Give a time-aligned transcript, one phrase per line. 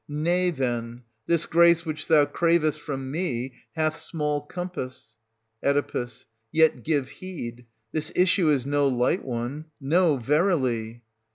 [0.07, 5.15] Nay, then, this grace which thou cravest from me hath small compass.
[5.61, 6.07] Oe.
[6.51, 11.03] Yet ^\\^ heed; this issue is no light one,— no, verily.